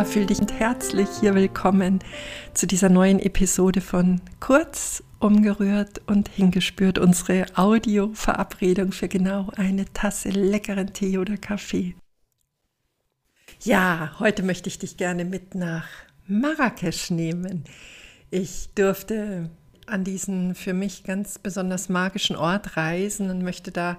Ja, 0.00 0.06
fühl 0.06 0.24
dich 0.24 0.38
herzlich 0.58 1.10
hier 1.20 1.34
willkommen 1.34 1.98
zu 2.54 2.66
dieser 2.66 2.88
neuen 2.88 3.18
Episode 3.20 3.82
von 3.82 4.22
Kurz, 4.40 5.02
umgerührt 5.18 6.00
und 6.06 6.30
hingespürt. 6.30 6.98
Unsere 6.98 7.44
Audio-Verabredung 7.54 8.92
für 8.92 9.08
genau 9.08 9.52
eine 9.56 9.84
Tasse 9.92 10.30
leckeren 10.30 10.94
Tee 10.94 11.18
oder 11.18 11.36
Kaffee. 11.36 11.96
Ja, 13.62 14.18
heute 14.18 14.42
möchte 14.42 14.70
ich 14.70 14.78
dich 14.78 14.96
gerne 14.96 15.26
mit 15.26 15.54
nach 15.54 15.86
Marrakesch 16.26 17.10
nehmen. 17.10 17.64
Ich 18.30 18.70
durfte 18.74 19.50
an 19.84 20.04
diesen 20.04 20.54
für 20.54 20.72
mich 20.72 21.04
ganz 21.04 21.38
besonders 21.38 21.90
magischen 21.90 22.36
Ort 22.36 22.78
reisen 22.78 23.28
und 23.28 23.42
möchte 23.42 23.70
da 23.70 23.98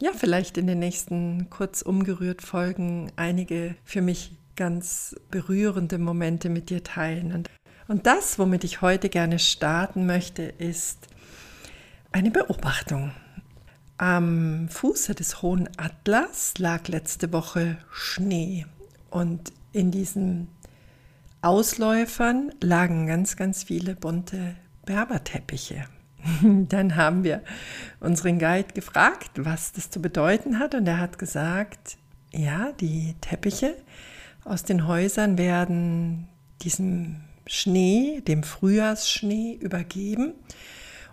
ja 0.00 0.12
vielleicht 0.16 0.56
in 0.56 0.68
den 0.68 0.78
nächsten 0.78 1.50
kurz 1.50 1.82
umgerührt 1.82 2.42
Folgen 2.42 3.10
einige 3.16 3.74
für 3.84 4.02
mich 4.02 4.36
ganz 4.56 5.16
berührende 5.30 5.98
Momente 5.98 6.48
mit 6.48 6.70
dir 6.70 6.82
teilen. 6.82 7.32
Und, 7.32 7.50
und 7.88 8.06
das, 8.06 8.38
womit 8.38 8.64
ich 8.64 8.82
heute 8.82 9.08
gerne 9.08 9.38
starten 9.38 10.06
möchte, 10.06 10.42
ist 10.42 10.98
eine 12.12 12.30
Beobachtung. 12.30 13.12
Am 13.98 14.68
Fuße 14.68 15.14
des 15.14 15.42
Hohen 15.42 15.68
Atlas 15.76 16.58
lag 16.58 16.88
letzte 16.88 17.32
Woche 17.32 17.78
Schnee 17.90 18.66
und 19.10 19.52
in 19.72 19.90
diesen 19.90 20.48
Ausläufern 21.40 22.52
lagen 22.60 23.06
ganz, 23.06 23.36
ganz 23.36 23.64
viele 23.64 23.94
bunte 23.94 24.56
Berberteppiche. 24.84 25.84
Dann 26.42 26.96
haben 26.96 27.24
wir 27.24 27.42
unseren 28.00 28.38
Guide 28.38 28.74
gefragt, 28.74 29.30
was 29.36 29.72
das 29.72 29.90
zu 29.90 30.00
bedeuten 30.00 30.58
hat 30.58 30.74
und 30.74 30.86
er 30.86 30.98
hat 30.98 31.18
gesagt, 31.18 31.96
ja, 32.32 32.72
die 32.80 33.14
Teppiche, 33.20 33.76
aus 34.44 34.64
den 34.64 34.86
Häusern 34.86 35.38
werden 35.38 36.28
diesem 36.62 37.22
Schnee, 37.46 38.20
dem 38.26 38.42
Frühjahrsschnee, 38.42 39.54
übergeben. 39.60 40.34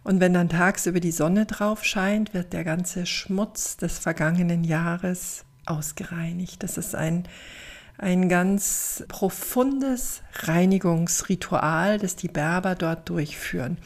Und 0.03 0.19
wenn 0.19 0.33
dann 0.33 0.49
tagsüber 0.49 0.99
die 0.99 1.11
Sonne 1.11 1.45
drauf 1.45 1.83
scheint, 1.83 2.33
wird 2.33 2.53
der 2.53 2.63
ganze 2.63 3.05
Schmutz 3.05 3.77
des 3.77 3.99
vergangenen 3.99 4.63
Jahres 4.63 5.45
ausgereinigt. 5.65 6.63
Das 6.63 6.77
ist 6.77 6.95
ein, 6.95 7.27
ein 7.97 8.29
ganz 8.29 9.03
profundes 9.07 10.21
Reinigungsritual, 10.33 11.99
das 11.99 12.15
die 12.15 12.29
Berber 12.29 12.75
dort 12.75 13.09
durchführen. 13.09 13.77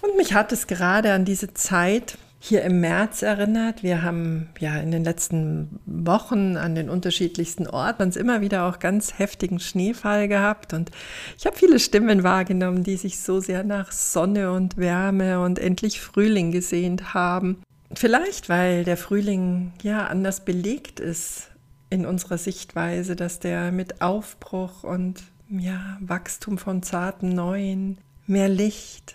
Und 0.00 0.16
mich 0.16 0.34
hat 0.34 0.52
es 0.52 0.66
gerade 0.66 1.12
an 1.12 1.24
diese 1.24 1.54
Zeit 1.54 2.18
hier 2.44 2.62
im 2.62 2.80
März 2.80 3.22
erinnert. 3.22 3.84
Wir 3.84 4.02
haben 4.02 4.48
ja 4.58 4.76
in 4.78 4.90
den 4.90 5.04
letzten 5.04 5.78
Wochen 5.86 6.56
an 6.56 6.74
den 6.74 6.90
unterschiedlichsten 6.90 7.68
Orten 7.68 8.10
immer 8.10 8.40
wieder 8.40 8.64
auch 8.64 8.80
ganz 8.80 9.16
heftigen 9.16 9.60
Schneefall 9.60 10.26
gehabt 10.26 10.72
und 10.72 10.90
ich 11.38 11.46
habe 11.46 11.56
viele 11.56 11.78
Stimmen 11.78 12.24
wahrgenommen, 12.24 12.82
die 12.82 12.96
sich 12.96 13.20
so 13.20 13.38
sehr 13.38 13.62
nach 13.62 13.92
Sonne 13.92 14.50
und 14.50 14.76
Wärme 14.76 15.40
und 15.40 15.60
endlich 15.60 16.00
Frühling 16.00 16.50
gesehnt 16.50 17.14
haben. 17.14 17.62
Vielleicht, 17.94 18.48
weil 18.48 18.82
der 18.82 18.96
Frühling 18.96 19.72
ja 19.82 20.08
anders 20.08 20.44
belegt 20.44 20.98
ist 20.98 21.52
in 21.90 22.04
unserer 22.04 22.38
Sichtweise, 22.38 23.14
dass 23.14 23.38
der 23.38 23.70
mit 23.70 24.02
Aufbruch 24.02 24.82
und 24.82 25.22
ja, 25.48 25.96
Wachstum 26.00 26.58
von 26.58 26.82
zarten 26.82 27.28
Neuen, 27.28 27.98
mehr 28.26 28.48
Licht, 28.48 29.14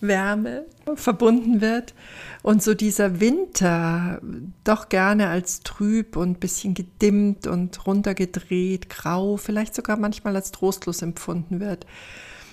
Wärme 0.00 0.64
verbunden 0.94 1.60
wird 1.60 1.94
und 2.42 2.62
so 2.62 2.74
dieser 2.74 3.20
Winter 3.20 4.20
doch 4.64 4.88
gerne 4.88 5.28
als 5.28 5.60
trüb 5.60 6.16
und 6.16 6.40
bisschen 6.40 6.74
gedimmt 6.74 7.46
und 7.46 7.86
runtergedreht, 7.86 8.88
grau, 8.88 9.36
vielleicht 9.36 9.74
sogar 9.74 9.96
manchmal 9.96 10.36
als 10.36 10.52
trostlos 10.52 11.02
empfunden 11.02 11.60
wird. 11.60 11.86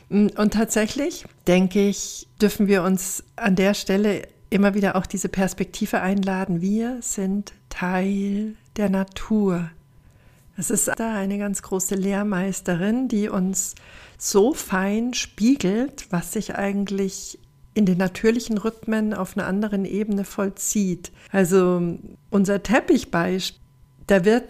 Und 0.09 0.53
tatsächlich, 0.53 1.25
denke 1.47 1.87
ich, 1.87 2.27
dürfen 2.39 2.67
wir 2.67 2.83
uns 2.83 3.23
an 3.35 3.55
der 3.55 3.73
Stelle 3.73 4.27
immer 4.49 4.73
wieder 4.75 4.95
auch 4.95 5.05
diese 5.05 5.29
Perspektive 5.29 6.01
einladen. 6.01 6.61
Wir 6.61 6.97
sind 7.01 7.53
Teil 7.69 8.55
der 8.77 8.89
Natur. 8.89 9.69
Es 10.57 10.69
ist 10.69 10.91
da 10.97 11.13
eine 11.15 11.37
ganz 11.37 11.61
große 11.61 11.95
Lehrmeisterin, 11.95 13.07
die 13.07 13.29
uns 13.29 13.75
so 14.17 14.53
fein 14.53 15.13
spiegelt, 15.13 16.07
was 16.11 16.31
sich 16.31 16.55
eigentlich 16.55 17.39
in 17.73 17.85
den 17.85 17.97
natürlichen 17.97 18.57
Rhythmen 18.57 19.13
auf 19.13 19.37
einer 19.37 19.47
anderen 19.47 19.83
Ebene 19.83 20.23
vollzieht. 20.23 21.11
Also 21.31 21.97
unser 22.29 22.63
Teppichbeispiel, 22.63 23.59
da 24.07 24.23
wird, 24.23 24.45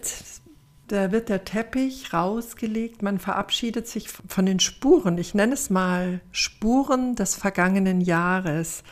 da 0.86 1.10
wird 1.10 1.28
der 1.28 1.44
Teppich 1.44 2.12
rausgelegt, 2.12 3.02
man 3.02 3.18
verabschiedet 3.18 3.88
sich 3.88 4.08
von 4.08 4.46
den 4.46 4.60
Spuren. 4.60 5.18
Ich 5.18 5.34
nenne 5.34 5.54
es 5.54 5.70
mal 5.70 6.20
Spuren 6.30 7.16
des 7.16 7.34
vergangenen 7.34 8.00
Jahres. 8.00 8.84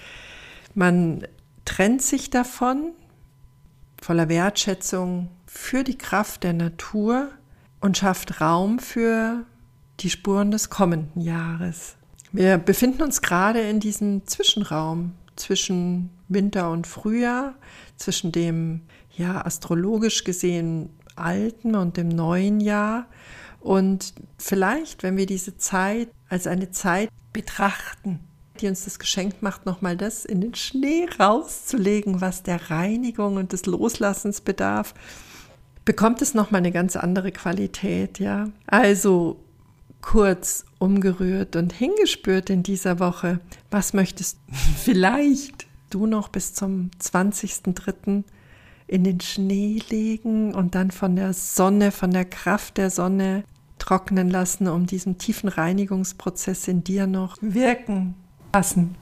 Man 0.75 1.29
trennt 1.65 2.03
sich 2.03 2.31
davon, 2.31 2.93
voller 4.05 4.29
Wertschätzung 4.29 5.31
für 5.47 5.83
die 5.83 5.97
Kraft 5.97 6.45
der 6.45 6.53
Natur 6.53 7.31
und 7.81 7.97
schafft 7.97 8.39
Raum 8.39 8.79
für 8.79 9.47
die 10.01 10.11
Spuren 10.11 10.51
des 10.51 10.69
kommenden 10.69 11.23
Jahres. 11.23 11.97
Wir 12.31 12.59
befinden 12.59 13.01
uns 13.01 13.23
gerade 13.23 13.63
in 13.63 13.81
diesem 13.81 14.27
Zwischenraum 14.27 15.15
zwischen 15.37 16.11
Winter 16.29 16.71
und 16.71 16.87
Frühjahr, 16.87 17.55
zwischen 17.97 18.31
dem 18.31 18.83
ja 19.17 19.43
astrologisch 19.43 20.25
gesehen 20.25 20.91
alten 21.17 21.75
und 21.75 21.97
dem 21.97 22.09
neuen 22.09 22.61
Jahr. 22.61 23.07
Und 23.61 24.13
vielleicht, 24.37 25.03
wenn 25.03 25.17
wir 25.17 25.25
diese 25.25 25.57
Zeit 25.57 26.11
als 26.29 26.47
eine 26.47 26.71
Zeit 26.71 27.09
betrachten, 27.33 28.21
die 28.61 28.69
uns 28.69 28.85
das 28.85 28.99
Geschenk 28.99 29.43
macht, 29.43 29.67
nochmal 29.67 29.97
das 29.97 30.25
in 30.25 30.41
den 30.41 30.55
Schnee 30.55 31.07
rauszulegen, 31.19 32.21
was 32.21 32.43
der 32.43 32.71
Reinigung 32.71 33.37
und 33.37 33.53
des 33.53 33.67
Loslassens 33.67 34.41
bedarf, 34.41 34.95
bekommt 35.85 36.23
es 36.23 36.35
nochmal 36.35 36.61
eine 36.61 36.73
ganz 36.73 36.97
andere 36.97 37.33
Qualität, 37.33 38.19
ja. 38.19 38.49
Also 38.67 39.41
kurz 40.01 40.65
umgerührt 40.79 41.57
und 41.57 41.73
hingespürt 41.73 42.51
in 42.51 42.63
dieser 42.63 43.01
Woche. 43.01 43.41
Was 43.71 43.93
möchtest 43.93 44.39
vielleicht 44.85 45.67
du 45.91 46.07
noch 46.07 46.29
bis 46.29 46.55
zum 46.55 46.91
20.03. 47.01 48.25
in 48.87 49.05
den 49.05 49.21
Schnee 49.21 49.81
legen 49.89 50.55
und 50.55 50.75
dann 50.75 50.91
von 50.91 51.17
der 51.17 51.33
Sonne, 51.33 51.91
von 51.91 52.11
der 52.11 52.25
Kraft 52.25 52.77
der 52.77 52.91
Sonne 52.91 53.45
trocknen 53.79 54.31
lassen, 54.31 54.69
um 54.69 54.87
diesen 54.87 55.19
tiefen 55.19 55.49
Reinigungsprozess 55.49 56.69
in 56.69 56.85
dir 56.85 57.07
noch 57.07 57.37
wirken 57.41 58.15
lassen? 58.55 58.95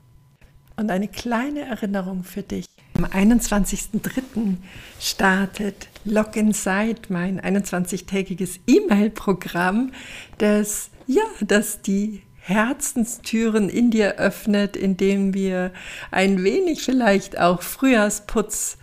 Und 0.76 0.90
eine 0.90 1.06
kleine 1.06 1.60
Erinnerung 1.60 2.24
für 2.24 2.42
dich. 2.42 2.66
Am 2.94 3.04
21.03. 3.04 4.56
startet 4.98 5.88
Lock 6.04 6.36
Inside, 6.36 7.02
mein 7.08 7.40
21-tägiges 7.40 8.60
E-Mail-Programm, 8.66 9.92
das 10.38 10.90
ja, 11.06 11.22
das 11.40 11.82
die 11.82 12.22
Herzenstüren 12.38 13.68
in 13.68 13.90
dir 13.90 14.16
öffnet, 14.16 14.76
indem 14.76 15.34
wir 15.34 15.72
ein 16.10 16.42
wenig 16.42 16.82
vielleicht 16.82 17.38
auch 17.38 17.62
Frühjahrsputz 17.62 18.78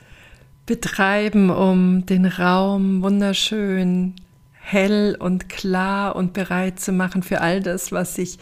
betreiben, 0.66 1.50
um 1.50 2.06
den 2.06 2.26
Raum 2.26 3.02
wunderschön 3.02 4.16
hell 4.54 5.18
und 5.20 5.50
klar 5.50 6.16
und 6.16 6.34
bereit 6.34 6.80
zu 6.80 6.92
machen 6.92 7.24
für 7.24 7.42
all 7.42 7.62
das, 7.62 7.92
was 7.92 8.16
sich 8.16 8.38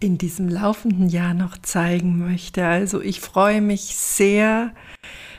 in 0.00 0.18
diesem 0.18 0.48
laufenden 0.48 1.08
Jahr 1.08 1.34
noch 1.34 1.56
zeigen 1.58 2.18
möchte. 2.18 2.66
Also 2.66 3.00
ich 3.00 3.20
freue 3.20 3.60
mich 3.60 3.94
sehr, 3.96 4.72